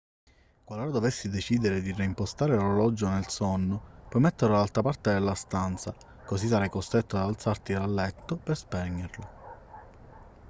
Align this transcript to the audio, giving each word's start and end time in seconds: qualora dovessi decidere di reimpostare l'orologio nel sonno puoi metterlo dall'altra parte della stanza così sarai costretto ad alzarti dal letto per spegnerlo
qualora 0.65 0.89
dovessi 0.89 1.29
decidere 1.29 1.79
di 1.79 1.91
reimpostare 1.93 2.55
l'orologio 2.55 3.07
nel 3.07 3.27
sonno 3.29 4.07
puoi 4.09 4.23
metterlo 4.23 4.55
dall'altra 4.55 4.81
parte 4.81 5.11
della 5.11 5.35
stanza 5.35 5.95
così 6.25 6.47
sarai 6.47 6.69
costretto 6.71 7.17
ad 7.17 7.25
alzarti 7.27 7.73
dal 7.73 7.93
letto 7.93 8.35
per 8.35 8.57
spegnerlo 8.57 9.29